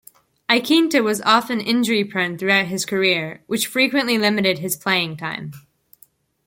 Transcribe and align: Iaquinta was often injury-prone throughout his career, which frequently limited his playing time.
Iaquinta 0.49 1.03
was 1.03 1.21
often 1.21 1.61
injury-prone 1.61 2.35
throughout 2.39 2.65
his 2.65 2.87
career, 2.87 3.43
which 3.45 3.67
frequently 3.67 4.17
limited 4.17 4.57
his 4.57 4.75
playing 4.75 5.15
time. 5.15 5.51